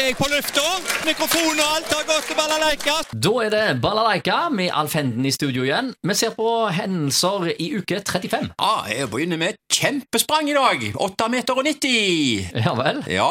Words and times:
er 0.00 0.06
jeg 0.10 0.16
på 0.18 0.26
lufta. 0.30 0.62
Mikrofon 1.06 1.60
og 1.62 1.66
alt 1.76 1.92
har 1.94 2.04
gått 2.08 2.26
til 2.28 2.36
balalaika. 2.38 2.94
Da 3.26 3.32
er 3.44 3.52
det 3.54 3.64
Balalaika 3.82 4.38
med 4.52 4.70
Alf 4.76 4.94
Henden 4.98 5.26
i 5.28 5.32
studio 5.34 5.64
igjen. 5.66 5.92
Vi 6.06 6.16
ser 6.18 6.34
på 6.36 6.48
hendelser 6.74 7.48
i 7.56 7.68
uke 7.78 8.00
35. 8.04 8.50
Ja, 8.60 8.72
jeg 8.92 9.10
begynner 9.12 9.40
med 9.40 9.54
et 9.54 9.76
kjempesprang 9.78 10.50
i 10.52 10.56
dag. 10.56 10.84
8 11.08 11.28
meter 11.32 11.56
og 11.60 11.68
90. 11.68 12.50
Ja 12.66 12.74
vel? 12.78 13.02
Ja, 13.10 13.30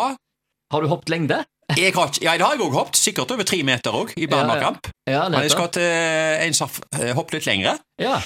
Har 0.73 0.81
du 0.81 0.87
hoppet 0.89 1.09
lengde? 1.13 1.43
jeg 1.77 1.93
har, 1.95 2.11
ja, 2.21 2.33
i 2.35 2.37
dag 2.37 2.45
har 2.47 2.53
jeg 2.55 2.61
også 2.61 2.77
hoppet. 2.79 2.97
Sikkert 3.01 3.31
over 3.33 3.43
tre 3.43 3.61
meter 3.65 3.95
òg, 3.97 4.11
i 4.17 4.27
barnekamp. 4.29 4.89
Ja, 5.09 5.27
Men 5.29 5.41
jeg 5.45 5.51
skal 5.51 5.69
til 5.73 5.85
en 6.45 6.53
som 6.53 6.69
har 6.93 7.13
hoppet 7.17 7.39
litt 7.39 7.47
lengre. 7.49 7.77
Ja. 8.01 8.19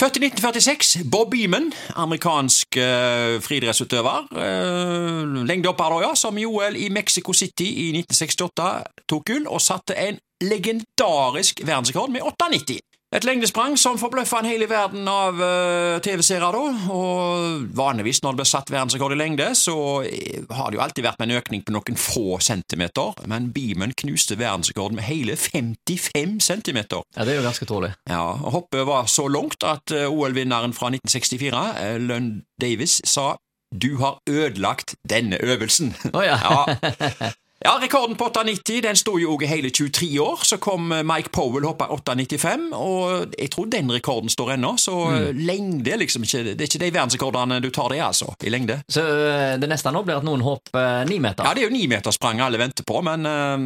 Født 0.00 0.16
i 0.18 0.24
1946, 0.26 1.04
Bob 1.10 1.30
Beeman, 1.30 1.68
amerikansk 1.94 2.66
uh, 2.76 3.38
friidrettsutøver. 3.42 4.26
Uh, 4.34 5.44
lengdehopper, 5.46 6.00
ja, 6.02 6.14
som 6.18 6.38
i 6.38 6.44
OL 6.44 6.74
i 6.76 6.88
Mexico 6.88 7.32
City 7.32 7.68
i 7.68 7.92
1968 8.00 8.66
tok 9.08 9.22
gull 9.30 9.46
og 9.46 9.62
satte 9.62 9.94
en 9.94 10.18
legendarisk 10.42 11.62
verdensrekord 11.62 12.10
med 12.10 12.26
8,90. 12.26 12.82
Et 13.14 13.22
lengdesprang 13.22 13.76
som 13.78 13.94
forbløffa 13.94 14.40
en 14.42 14.48
hel 14.48 14.64
verden 14.66 15.06
av 15.06 15.38
uh, 15.38 16.00
TV-seere, 16.02 16.48
da. 16.50 16.62
Og 16.90 17.68
vanligvis 17.78 18.24
når 18.24 18.34
det 18.34 18.40
blir 18.40 18.48
satt 18.50 18.72
verdensrekord 18.74 19.14
i 19.14 19.18
lengde, 19.20 19.46
så 19.54 19.76
eh, 20.02 20.42
har 20.50 20.72
det 20.72 20.80
jo 20.80 20.82
alltid 20.82 21.06
vært 21.06 21.20
med 21.22 21.30
en 21.30 21.38
økning 21.38 21.62
på 21.62 21.76
noen 21.76 22.00
få 22.00 22.40
centimeter, 22.42 23.14
men 23.30 23.52
Beeman 23.54 23.94
knuste 24.02 24.34
verdensrekorden 24.40 24.98
med 24.98 25.06
hele 25.06 25.38
55 25.38 26.40
centimeter. 26.42 27.06
ja, 27.14 27.22
det 27.22 27.36
er 27.36 27.38
jo 27.38 27.46
ganske 27.46 27.70
tålig. 27.70 27.92
Ja, 28.10 28.24
og 28.34 28.58
Hoppet 28.58 28.82
var 28.90 29.06
så 29.06 29.28
langt 29.30 29.62
at 29.62 29.94
eh, 29.94 30.10
OL-vinneren 30.10 30.74
fra 30.74 30.90
1964, 30.90 31.64
eh, 31.84 31.96
Lund 32.02 32.42
Davis, 32.58 32.98
sa 33.06 33.36
du 33.74 33.96
har 34.02 34.18
ødelagt 34.30 34.94
denne 35.06 35.38
øvelsen. 35.42 35.94
Oh, 36.14 36.22
ja. 36.22 36.38
ja. 36.42 37.30
ja, 37.64 37.78
rekorden 37.82 38.16
på 38.16 38.24
8,90 38.24 38.82
den 38.84 38.96
sto 38.96 39.14
jo 39.16 39.30
også 39.34 39.46
i 39.46 39.48
hele 39.48 39.70
23 39.70 40.08
år. 40.20 40.42
Så 40.44 40.58
kom 40.60 40.92
eh, 40.92 41.00
Mike 41.06 41.30
Powell 41.32 41.64
hoppa 41.64 41.86
8,95, 41.96 42.66
og 42.76 43.32
jeg 43.38 43.50
tror 43.54 43.70
den 43.72 43.92
rekorden 43.92 44.28
står 44.28 44.54
ennå. 44.58 44.74
Så 44.80 44.92
mm. 44.92 45.40
lengde 45.48 45.94
er 45.94 46.02
liksom 46.02 46.26
ikke 46.28 46.42
Det 46.44 46.60
er 46.60 46.68
ikke 46.68 46.82
de 46.82 46.90
verdensrekordene 46.92 47.62
du 47.64 47.70
tar 47.72 47.88
det, 47.94 48.02
altså, 48.04 48.34
i 48.44 48.52
lengde. 48.52 48.82
Så 48.84 49.00
øh, 49.00 49.54
det 49.60 49.70
neste 49.70 49.94
nå 49.94 50.04
blir 50.04 50.20
at 50.20 50.28
noen 50.28 50.44
hopper 50.44 51.08
ni 51.08 51.16
meter. 51.24 51.48
Ja, 51.48 51.56
det 51.56 51.64
er 51.64 51.70
jo 51.70 51.76
nimetersprang 51.78 52.44
alle 52.44 52.60
venter 52.60 52.84
på, 52.84 53.00
men 53.00 53.24
uh, 53.24 53.56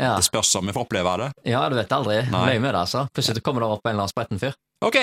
Ja, 0.00 0.16
det 0.16 0.24
spørs 0.24 0.54
om 0.56 0.66
vi 0.66 0.72
får 0.72 0.86
oppleve 0.86 1.16
det. 1.20 1.30
ja 1.52 1.66
du 1.68 1.76
vet 1.76 1.92
aldri. 1.92 2.22
Løy 2.32 2.56
med 2.56 2.72
det, 2.72 2.78
altså. 2.86 3.04
Plutselig 3.12 3.44
kommer 3.44 3.60
det 3.60 3.68
opp 3.74 3.84
en 3.84 3.92
eller 3.92 4.06
annen 4.06 4.14
spretten 4.14 4.40
fyr. 4.40 4.56
Ok, 4.82 4.96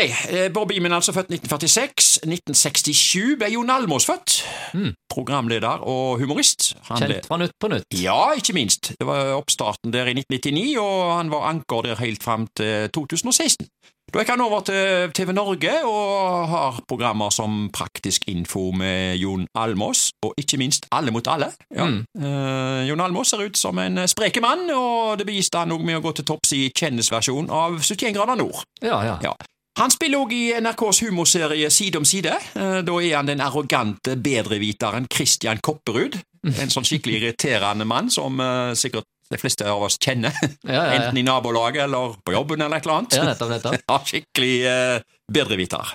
Bob 0.52 0.68
Beeman 0.68 0.98
altså 0.98 1.14
født 1.16 1.30
1946. 1.32 2.26
1967 2.26 3.38
ble 3.40 3.54
Jon 3.54 3.70
Almås 3.72 4.10
født. 4.10 4.42
Mm. 4.74 4.90
Programleder 5.20 5.84
og 5.84 6.20
humorist. 6.22 6.74
Han 6.90 7.04
Kjent 7.04 7.28
fra 7.28 7.40
Nytt 7.42 7.56
på 7.60 7.72
Nytt. 7.72 8.00
Ja, 8.00 8.32
ikke 8.40 8.56
minst. 8.56 8.94
Det 8.96 9.08
var 9.08 9.36
oppstarten 9.36 9.94
der 9.94 10.08
i 10.08 10.16
1999, 10.16 10.80
og 10.82 11.16
han 11.18 11.32
var 11.34 11.50
anker 11.52 11.88
der 11.90 12.00
helt 12.00 12.24
fram 12.24 12.48
til 12.56 12.90
2016. 12.96 13.68
Da 14.10 14.24
gikk 14.24 14.32
han 14.32 14.42
over 14.42 14.64
til 14.66 15.12
TV 15.14 15.34
Norge 15.38 15.74
og 15.86 16.48
har 16.50 16.80
programmer 16.90 17.30
som 17.34 17.68
Praktisk 17.74 18.26
info 18.32 18.72
med 18.74 19.20
Jon 19.22 19.46
Almås, 19.54 20.10
og 20.26 20.34
ikke 20.42 20.58
minst 20.58 20.88
Alle 20.92 21.14
mot 21.14 21.28
alle. 21.30 21.52
Ja. 21.70 21.86
Mm. 21.86 22.02
Eh, 22.18 22.88
Jon 22.90 23.06
Almås 23.06 23.30
ser 23.30 23.46
ut 23.46 23.58
som 23.58 23.78
en 23.78 24.02
spreke 24.10 24.42
mann, 24.42 24.66
og 24.74 25.20
det 25.20 25.28
beviste 25.30 25.62
han 25.62 25.76
òg 25.76 25.86
med 25.86 26.00
å 26.00 26.04
gå 26.08 26.16
til 26.18 26.26
topps 26.26 26.56
i 26.58 26.64
kjendisversjon 26.74 27.52
av 27.54 27.78
71 27.84 28.18
grader 28.18 28.40
nord. 28.42 28.66
Ja, 28.82 29.04
ja. 29.06 29.20
Ja. 29.24 29.36
Han 29.80 29.92
spiller 29.94 30.20
òg 30.20 30.34
i 30.36 30.42
NRKs 30.60 31.00
humorserie 31.06 31.70
Side 31.72 32.00
om 32.02 32.06
side. 32.08 32.34
Eh, 32.56 32.80
Da 32.84 32.96
er 33.00 33.16
han 33.16 33.28
den 33.30 33.40
arrogante 33.42 34.18
bedreviteren 34.20 35.08
Christian 35.14 35.62
Kopperud. 35.64 36.18
En 36.44 36.72
sånn 36.72 36.86
skikkelig 36.88 37.20
irriterende 37.22 37.86
mann 37.88 38.10
som 38.12 38.40
eh, 38.44 38.74
sikkert 38.80 39.08
de 39.30 39.38
fleste 39.38 39.66
av 39.70 39.84
oss 39.86 39.98
kjenner. 40.02 40.34
Ja, 40.66 40.74
ja, 40.74 40.84
ja. 40.84 40.92
Enten 40.98 41.18
i 41.22 41.24
nabolaget 41.24 41.84
eller 41.86 42.16
på 42.26 42.34
jobben 42.34 42.62
eller 42.66 42.78
et 42.80 42.86
eller 42.88 42.98
annet. 42.98 43.14
ja 43.20 43.26
nettopp, 43.28 43.52
nettopp. 43.54 44.08
Skikkelig 44.12 44.54
eh, 44.66 45.02
bedreviter. 45.32 45.94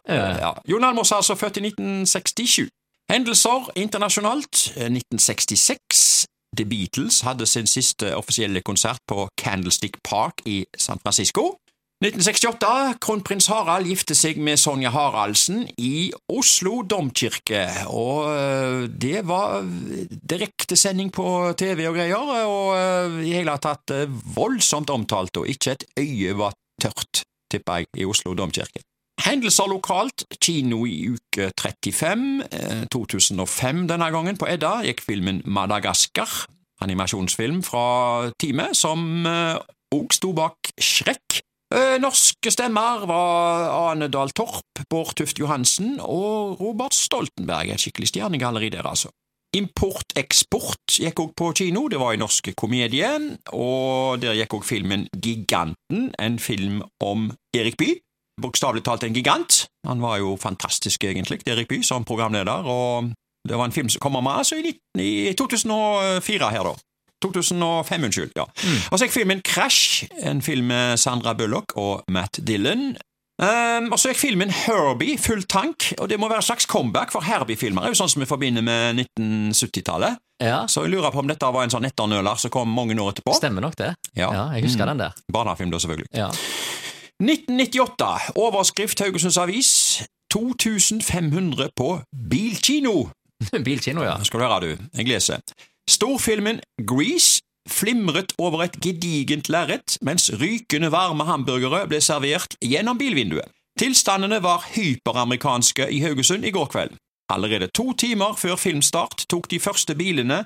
Jon 0.70 0.84
Almaas 0.86 1.10
er 1.12 1.20
altså 1.20 1.34
født 1.36 1.58
i 1.60 1.64
1967. 1.68 2.68
Hendelser 3.10 3.68
internasjonalt. 3.76 4.68
Eh, 4.78 4.88
1966. 4.92 6.26
The 6.56 6.64
Beatles 6.70 7.20
hadde 7.26 7.46
sin 7.50 7.66
siste 7.66 8.12
offisielle 8.16 8.62
konsert 8.62 9.02
på 9.10 9.26
Candlestick 9.40 9.98
Park 10.06 10.44
i 10.46 10.62
San 10.78 11.00
Francisco. 11.02 11.56
1968. 12.04 12.98
Kronprins 13.00 13.46
Harald 13.48 13.88
gifte 13.88 14.12
seg 14.12 14.36
med 14.44 14.58
Sonja 14.60 14.90
Haraldsen 14.92 15.62
i 15.80 16.10
Oslo 16.28 16.82
domkirke, 16.84 17.62
og 17.88 18.26
øh, 18.28 18.82
det 18.92 19.22
var 19.24 19.64
direktesending 20.20 21.08
på 21.14 21.54
TV 21.56 21.86
og 21.88 21.96
greier, 21.96 22.32
og 22.44 22.74
øh, 22.76 23.22
i 23.24 23.32
hele 23.32 23.54
tatt 23.56 23.94
voldsomt 24.34 24.92
omtalt, 24.92 25.40
og 25.40 25.48
ikke 25.48 25.78
et 25.78 25.86
øye 26.02 26.34
var 26.36 26.52
tørt, 26.82 27.22
tipper 27.48 27.80
jeg, 27.80 27.88
i 27.96 28.04
Oslo 28.04 28.34
domkirke. 28.36 28.84
Hendelser 29.24 29.70
lokalt, 29.72 30.26
kino 30.42 30.82
i 30.84 30.98
uke 31.14 31.48
35, 31.56 32.44
eh, 32.52 32.84
2005 32.92 33.86
denne 33.88 34.10
gangen, 34.12 34.36
på 34.36 34.50
Edda, 34.50 34.82
gikk 34.84 35.00
filmen 35.08 35.40
Madagaskar, 35.46 36.50
animasjonsfilm 36.84 37.64
fra 37.64 38.28
teamet, 38.36 38.76
som 38.76 39.24
òg 39.94 40.12
sto 40.12 40.34
bak 40.36 40.74
Shrek. 40.76 41.40
Eh, 41.74 41.96
Norske 41.98 42.52
stemmer 42.54 43.02
var 43.08 43.72
Ane 43.90 44.06
Dahl 44.12 44.30
Torp, 44.30 44.84
Bård 44.90 45.16
Tuft 45.18 45.40
Johansen 45.42 45.96
og 45.98 46.60
Robert 46.60 46.94
Stoltenberg, 46.94 47.72
et 47.74 47.82
skikkelig 47.82 48.12
stjernegalleri 48.12 48.70
der, 48.76 48.86
altså. 48.86 49.10
Import-eksport 49.54 50.98
gikk 51.02 51.22
òg 51.22 51.32
på 51.38 51.50
kino, 51.58 51.86
det 51.90 51.98
var 51.98 52.14
i 52.14 52.20
norske 52.20 52.54
komedien, 52.58 53.32
og 53.54 54.22
der 54.22 54.38
gikk 54.38 54.54
òg 54.58 54.66
filmen 54.66 55.08
Giganten, 55.18 56.12
en 56.18 56.38
film 56.42 56.82
om 57.02 57.28
Erik 57.56 57.78
Bye. 57.80 57.98
Bokstavelig 58.42 58.82
talt 58.86 59.06
en 59.06 59.14
gigant. 59.14 59.64
Han 59.86 60.02
var 60.02 60.18
jo 60.22 60.34
fantastisk, 60.38 61.06
egentlig, 61.06 61.42
Erik 61.46 61.70
Bye, 61.70 61.86
som 61.86 62.06
programleder, 62.06 62.66
og 62.70 63.10
det 63.46 63.58
var 63.58 63.66
en 63.66 63.74
film 63.74 63.90
som 63.90 64.02
kom 64.02 64.18
med 64.18 64.30
altså 64.30 64.58
i 64.62 65.34
2004 65.38 66.54
her, 66.54 66.70
da. 66.70 66.74
2005, 67.24 68.04
unnskyld. 68.10 68.32
ja. 68.36 68.44
Og 68.92 68.98
så 69.00 69.06
gikk 69.08 69.16
filmen 69.16 69.42
Crash, 69.46 70.04
en 70.22 70.42
film 70.44 70.68
med 70.70 70.96
Sandra 71.00 71.32
Bullock 71.34 71.72
og 71.80 72.04
Matt 72.12 72.38
Dillon. 72.46 72.94
Um, 73.42 73.88
og 73.90 73.98
så 73.98 74.12
gikk 74.12 74.20
filmen 74.20 74.50
Herbie, 74.54 75.16
full 75.18 75.42
tank, 75.50 75.88
og 75.98 76.06
det 76.08 76.20
må 76.22 76.28
være 76.30 76.38
et 76.44 76.46
slags 76.46 76.68
comeback, 76.70 77.10
for 77.10 77.24
Herbie-filmer 77.26 77.82
er 77.82 77.90
jo 77.90 77.98
sånn 77.98 78.12
som 78.12 78.22
vi 78.22 78.28
forbinder 78.30 78.62
med 78.62 79.00
1970-tallet. 79.18 80.20
Ja, 80.42 80.60
Så 80.70 80.84
jeg 80.84 80.92
lurer 80.92 81.10
på 81.14 81.18
om 81.22 81.26
dette 81.30 81.46
var 81.54 81.64
en 81.66 81.72
sånn 81.72 81.86
etternøler 81.88 82.38
som 82.38 82.50
kom 82.54 82.70
mange 82.70 82.94
år 83.00 83.10
etterpå. 83.14 83.34
stemmer 83.38 83.62
nok 83.64 83.74
det. 83.80 83.90
Ja. 84.14 84.28
Ja, 84.30 84.44
jeg 84.54 84.68
husker 84.68 84.84
Mm. 84.86 84.92
den 84.94 85.02
der. 85.02 85.12
Barnefilm, 85.32 85.70
da, 85.74 85.78
selvfølgelig. 85.82 86.06
Ja. 86.14 86.30
1998. 87.22 88.32
Overskrift 88.36 89.00
Haugesunds 89.00 89.36
Avis. 89.38 90.02
2500 90.32 91.68
på 91.76 92.00
bilkino. 92.30 93.08
Bilkino, 93.64 94.02
ja. 94.02 94.16
Skal 94.26 94.40
du 94.40 94.46
høre, 94.46 94.60
du. 94.60 94.88
Jeg 94.98 95.06
leser. 95.08 95.38
Storfilmen 95.90 96.60
Grease 96.86 97.40
flimret 97.68 98.32
over 98.38 98.62
et 98.64 98.76
gedigent 98.80 99.48
lerret 99.52 99.98
mens 100.04 100.30
rykende 100.40 100.90
varme 100.92 101.24
hamburgere 101.28 101.84
ble 101.88 102.00
servert 102.04 102.56
gjennom 102.60 102.98
bilvinduet. 103.00 103.48
Tilstandene 103.78 104.38
var 104.42 104.64
hyperamerikanske 104.74 105.88
i 105.90 106.00
Haugesund 106.04 106.44
i 106.44 106.52
går 106.54 106.68
kveld. 106.72 106.96
Allerede 107.32 107.70
to 107.74 107.92
timer 107.98 108.36
før 108.38 108.56
filmstart 108.60 109.24
tok 109.28 109.48
de 109.50 109.60
første 109.60 109.96
bilene 109.98 110.44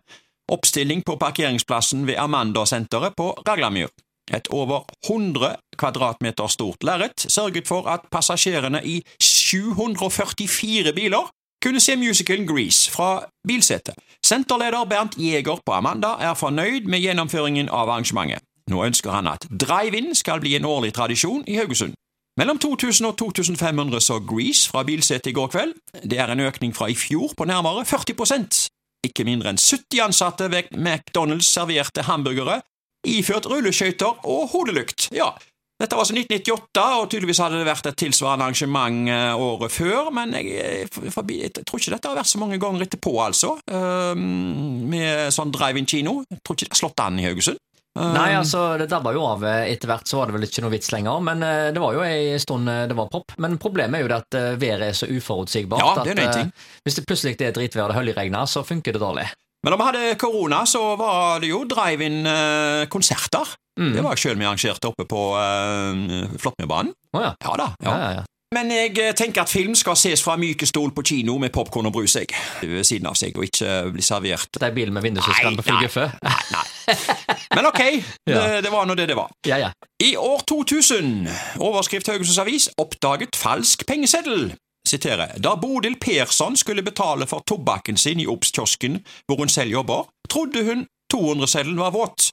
oppstilling 0.48 1.02
på 1.04 1.18
parkeringsplassen 1.20 2.06
ved 2.06 2.16
Amanda-senteret 2.16 3.16
på 3.16 3.30
Raglamyr. 3.48 3.90
Et 4.34 4.48
over 4.52 4.84
100 5.08 5.56
kvadratmeter 5.78 6.46
stort 6.46 6.84
lerret 6.84 7.26
sørget 7.28 7.68
for 7.68 7.88
at 7.88 8.00
passasjerene 8.12 8.80
i 8.84 9.02
744 9.20 10.92
biler 10.92 11.30
kunne 11.64 11.80
se 11.80 11.96
musicalen 11.96 12.46
Grease 12.46 12.90
fra 12.90 13.24
bilsetet. 13.48 13.94
Senterleder 14.26 14.84
Bernt 14.84 15.18
Jæger 15.18 15.60
på 15.66 15.72
Amanda 15.72 16.14
er 16.20 16.34
fornøyd 16.34 16.86
med 16.86 17.00
gjennomføringen 17.00 17.68
av 17.68 17.88
arrangementet. 17.88 18.44
Nå 18.68 18.84
ønsker 18.84 19.10
han 19.10 19.26
at 19.30 19.46
drive-in 19.60 20.14
skal 20.14 20.40
bli 20.40 20.56
en 20.56 20.64
årlig 20.68 20.92
tradisjon 20.94 21.44
i 21.48 21.56
Haugesund. 21.56 21.94
Mellom 22.38 22.58
2000 22.58 23.06
og 23.06 23.16
2500 23.18 24.00
så 24.00 24.20
Grease 24.22 24.70
fra 24.70 24.84
bilsetet 24.86 25.32
i 25.32 25.34
går 25.34 25.48
kveld. 25.50 25.72
Det 26.04 26.18
er 26.18 26.30
en 26.30 26.40
økning 26.40 26.74
fra 26.76 26.86
i 26.86 26.94
fjor 26.94 27.32
på 27.36 27.44
nærmere 27.44 27.82
40% 27.88 28.68
Ikke 29.06 29.24
mindre 29.24 29.50
enn 29.54 29.58
70 29.58 30.00
ansatte 30.02 30.50
ved 30.50 30.70
McDonald's 30.74 31.46
serverte 31.46 32.02
hamburgere, 32.02 32.60
iført 33.06 33.46
rulleskøyter 33.46 34.26
og 34.26 34.48
hodelykt. 34.52 35.08
Ja, 35.14 35.30
dette 35.78 35.94
var 35.94 36.02
altså 36.02 36.16
1998, 36.16 36.84
og 36.98 37.04
tydeligvis 37.06 37.38
hadde 37.38 37.60
det 37.60 37.68
vært 37.68 37.86
et 37.86 37.98
tilsvarende 38.02 38.48
arrangement 38.48 39.10
eh, 39.14 39.42
året 39.46 39.70
før, 39.70 40.08
men 40.14 40.34
jeg, 40.34 40.88
forbi, 41.14 41.36
jeg 41.44 41.54
tror 41.62 41.78
ikke 41.78 41.92
dette 41.94 42.10
har 42.10 42.18
vært 42.18 42.30
så 42.32 42.40
mange 42.42 42.58
ganger 42.58 42.82
etterpå, 42.88 43.12
altså, 43.22 43.52
ehm, 43.70 44.88
med 44.90 45.30
sånn 45.34 45.54
drive-in-kino. 45.54 46.16
Jeg 46.26 46.42
tror 46.42 46.58
ikke 46.58 46.66
det 46.66 46.74
har 46.74 46.82
slått 46.82 47.04
an 47.04 47.22
i 47.22 47.28
Haugesund. 47.28 47.62
Um, 47.98 48.10
Nei, 48.14 48.32
altså, 48.34 48.64
det 48.78 48.88
dabba 48.90 49.14
jo 49.14 49.22
av 49.26 49.46
eh, 49.46 49.70
etter 49.70 49.90
hvert, 49.90 50.10
så 50.10 50.18
var 50.18 50.28
det 50.28 50.36
vel 50.36 50.48
ikke 50.48 50.66
noe 50.66 50.74
vits 50.74 50.90
lenger. 50.94 51.22
Men 51.30 51.46
eh, 51.46 51.70
det 51.74 51.82
var 51.82 51.94
jo 51.94 52.02
ei 52.06 52.34
stund 52.42 52.66
det 52.66 52.98
var 52.98 53.14
pop. 53.14 53.38
Men 53.38 53.54
problemet 53.62 54.00
er 54.00 54.04
jo 54.04 54.10
det 54.10 54.18
at 54.18 54.38
været 54.58 54.88
er 54.90 54.98
så 54.98 55.06
uforutsigbart. 55.06 56.02
Ja, 56.02 56.06
det 56.06 56.16
er 56.16 56.24
at 56.26 56.40
ting. 56.40 56.50
hvis 56.86 56.98
det 56.98 57.06
plutselig 57.06 57.38
er 57.38 57.54
dritvær 57.54 57.94
og 57.94 58.00
høljregner, 58.00 58.50
så 58.50 58.66
funker 58.66 58.98
det 58.98 59.02
dårlig. 59.02 59.30
Men 59.62 59.74
da 59.74 59.78
vi 59.78 59.86
hadde 59.88 60.18
korona, 60.18 60.60
så 60.70 60.82
var 60.98 61.40
det 61.42 61.50
jo 61.50 61.64
drive-in-konserter. 61.70 63.56
Mm. 63.78 63.92
Det 63.94 64.02
var 64.04 64.16
jeg 64.16 64.24
sjøl 64.24 64.40
vi 64.40 64.48
arrangerte 64.48 64.90
oppe 64.90 65.06
på 65.08 65.22
uh, 65.38 66.34
Flåttmyrbanen. 66.40 66.92
Oh, 67.14 67.22
ja. 67.22 67.36
Ja 67.44 67.54
da. 67.60 67.70
Ja, 67.84 67.92
ja. 67.92 68.02
ja, 68.02 68.10
ja. 68.20 68.26
Men 68.54 68.70
jeg 68.72 68.94
eh, 68.96 69.12
tenker 69.12 69.44
at 69.44 69.50
film 69.52 69.74
skal 69.76 69.96
ses 70.00 70.22
fra 70.24 70.38
myke 70.40 70.64
stol 70.66 70.94
på 70.96 71.02
kino 71.04 71.34
med 71.40 71.52
popkorn 71.52 71.90
og 71.90 71.92
brus 71.92 72.14
jeg, 72.16 72.30
ved 72.62 72.86
siden 72.86 73.10
av 73.10 73.16
seg, 73.18 73.36
og 73.36 73.44
ikke 73.44 73.74
bli 73.92 74.04
servert 74.04 74.56
Det 74.56 74.64
er 74.70 74.72
bilen 74.76 74.96
med 74.96 75.04
vindusviskeren 75.04 75.58
på 75.58 75.66
Fly 75.66 75.82
Guffe. 75.82 76.06
Nei, 76.24 76.38
nei. 76.54 76.64
Men 77.58 77.68
ok, 77.68 77.82
det, 78.24 78.38
det 78.64 78.72
var 78.72 78.88
nå 78.88 78.96
det 78.96 79.10
det 79.10 79.18
var. 79.18 79.34
Ja, 79.44 79.58
ja. 79.60 79.68
I 80.00 80.14
år 80.16 80.46
2000, 80.48 81.28
overskrift 81.60 82.08
Haugesunds 82.08 82.40
Avis, 82.40 82.70
oppdaget 82.80 83.36
falsk 83.36 83.84
pengeseddel. 83.88 84.54
Siterer. 84.88 85.36
Da 85.36 85.52
Bodil 85.60 85.98
Persson 86.00 86.56
skulle 86.56 86.82
betale 86.82 87.28
for 87.28 87.44
tobakken 87.44 88.00
sin 88.00 88.22
i 88.22 88.26
Obs-kiosken 88.26 89.02
hvor 89.28 89.42
hun 89.42 89.52
selv 89.52 89.76
jobber, 89.76 90.08
trodde 90.32 90.64
hun 90.64 90.86
200-seddelen 91.12 91.80
var 91.84 91.92
våt. 91.92 92.30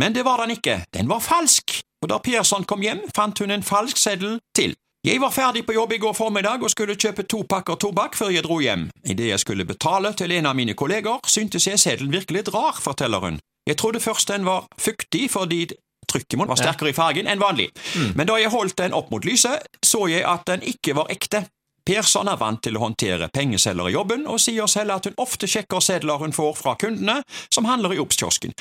Men 0.00 0.14
det 0.14 0.24
var 0.24 0.40
den 0.40 0.56
ikke, 0.56 0.84
den 0.94 1.08
var 1.08 1.20
falsk. 1.20 1.80
Og 2.02 2.08
da 2.10 2.18
Persson 2.18 2.64
kom 2.64 2.82
hjem, 2.82 3.02
fant 3.14 3.38
hun 3.38 3.52
en 3.54 3.62
falsk 3.62 3.96
seddel 4.00 4.40
til. 4.56 4.74
Jeg 5.06 5.18
var 5.20 5.32
ferdig 5.34 5.64
på 5.66 5.74
jobb 5.74 5.92
i 5.92 5.98
går 5.98 6.12
formiddag 6.14 6.62
og 6.62 6.70
skulle 6.70 6.94
kjøpe 6.94 7.24
to 7.26 7.42
pakker 7.50 7.74
tobakk 7.74 8.14
før 8.14 8.30
jeg 8.30 8.44
dro 8.46 8.60
hjem. 8.62 8.88
Idet 9.04 9.32
jeg 9.32 9.42
skulle 9.42 9.66
betale 9.66 10.12
til 10.14 10.32
en 10.32 10.46
av 10.46 10.54
mine 10.54 10.76
kolleger, 10.78 11.18
syntes 11.26 11.66
jeg 11.66 11.80
seddelen 11.82 12.12
virkelig 12.14 12.44
litt 12.44 12.52
rar, 12.54 12.78
forteller 12.78 13.18
hun. 13.18 13.40
Jeg 13.66 13.76
trodde 13.82 14.00
først 14.00 14.30
den 14.30 14.46
var 14.46 14.68
fuktig 14.78 15.28
fordi 15.30 15.66
trykket 16.10 16.38
var 16.38 16.58
sterkere 16.58 16.90
i 16.90 16.96
fargen 16.96 17.26
enn 17.30 17.42
vanlig, 17.42 17.68
men 18.14 18.26
da 18.26 18.36
jeg 18.38 18.50
holdt 18.50 18.78
den 18.78 18.94
opp 18.94 19.10
mot 19.10 19.24
lyset, 19.24 19.62
så 19.82 20.06
jeg 20.10 20.24
at 20.26 20.46
den 20.46 20.62
ikke 20.66 20.96
var 20.98 21.10
ekte. 21.10 21.44
Persson 21.84 22.28
er 22.30 22.36
vant 22.40 22.60
til 22.62 22.76
å 22.78 22.82
håndtere 22.84 23.28
pengesedler 23.34 23.88
i 23.90 23.94
jobben, 23.96 24.26
og 24.30 24.38
sier 24.40 24.66
selv 24.70 24.94
at 24.96 25.08
hun 25.08 25.16
ofte 25.22 25.48
sjekker 25.50 25.80
sedler 25.82 26.18
hun 26.22 26.32
får 26.32 26.56
fra 26.60 26.74
kundene 26.78 27.20
som 27.52 27.64
handler 27.68 27.94
i 27.96 27.98
Obs-kiosken. 28.02 28.52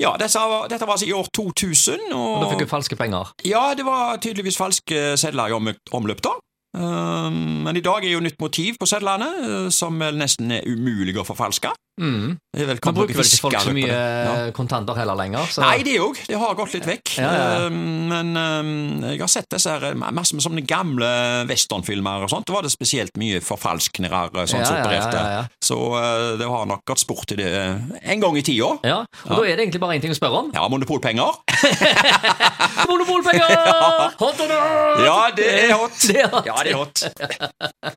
Ja, 0.00 0.14
dette 0.20 0.38
var, 0.40 0.68
dette 0.72 0.86
var 0.88 0.96
altså 0.96 1.08
i 1.10 1.12
år 1.16 1.28
2000, 1.36 2.06
Og 2.12 2.20
og 2.20 2.44
da 2.44 2.50
fikk 2.54 2.64
hun 2.66 2.72
falske 2.76 2.96
penger. 2.96 3.34
ja, 3.44 3.74
det 3.74 3.84
var 3.84 4.16
tydeligvis 4.18 4.56
falske 4.60 5.16
sedler 5.20 5.48
i 5.50 5.52
om- 5.52 5.74
omløp 5.92 6.22
da. 6.22 6.36
Um, 6.72 7.64
men 7.66 7.76
i 7.76 7.80
dag 7.82 8.04
er 8.06 8.12
jo 8.12 8.20
nytt 8.22 8.38
motiv 8.40 8.76
på 8.78 8.86
sedlene, 8.86 9.26
uh, 9.42 9.70
som 9.74 9.98
nesten 9.98 10.52
er 10.54 10.62
umulig 10.70 11.16
å 11.18 11.24
forfalske. 11.26 11.72
Mm. 12.00 12.36
Man 12.56 12.94
bruker 12.96 13.18
vel 13.18 13.26
ikke 13.28 13.42
folk 13.44 13.58
så 13.60 13.72
mye. 13.74 13.88
Ja. 13.90 14.34
kontanter 14.56 14.96
heller 14.98 15.18
lenger. 15.18 15.44
Så. 15.52 15.62
Nei, 15.64 15.82
det 15.86 15.98
òg. 16.02 16.18
Det 16.26 16.38
har 16.40 16.56
gått 16.58 16.74
litt 16.76 16.86
vekk. 16.88 17.12
Ja, 17.20 17.30
ja. 17.30 17.66
Um, 17.66 18.08
men 18.10 18.32
um, 18.34 18.70
jeg 19.04 19.20
har 19.20 19.30
sett 19.30 19.50
disse 19.52 19.74
her, 19.74 19.94
masse 20.00 20.36
med 20.36 20.44
sånne 20.44 20.64
gamle 20.66 21.10
westernfilmer 21.50 22.26
og 22.26 22.32
sånt. 22.32 22.48
Det 22.48 22.56
var 22.56 22.66
det 22.66 22.72
spesielt 22.72 23.20
mye 23.20 23.42
forfalskninger 23.44 24.32
sånn 24.40 24.64
som 24.64 24.78
opererte. 24.80 25.24
Så 25.64 25.78
uh, 25.94 26.38
det 26.40 26.48
har 26.50 26.68
nok 26.70 26.84
gått 26.88 27.04
sport 27.04 27.36
i 27.36 27.40
det 27.42 27.50
en 27.54 28.24
gang 28.24 28.38
i 28.38 28.44
tida. 28.46 28.72
Ja, 28.86 29.02
og 29.28 29.36
da 29.36 29.42
er 29.44 29.54
det 29.54 29.66
egentlig 29.66 29.82
bare 29.84 29.98
én 29.98 30.04
ting 30.04 30.14
å 30.14 30.18
spørre 30.18 30.44
om. 30.44 30.52
Ja, 30.56 30.66
monopolpenger. 30.72 31.40
Monopolpenger! 32.88 33.50
Hot 34.22 34.40
or 34.40 34.48
not? 34.48 35.04
Ja, 35.04 35.18
det 35.36 35.48
er 35.64 35.74
hot. 35.74 35.96
Det 36.10 36.16
er 36.20 36.28
hot. 36.30 36.46
Ja, 36.46 36.56
det 36.64 36.72
er 36.72 36.78
hot. 36.80 37.02